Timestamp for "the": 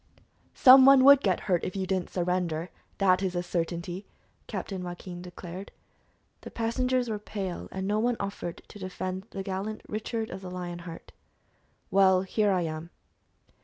6.41-6.49, 9.29-9.43, 10.41-10.49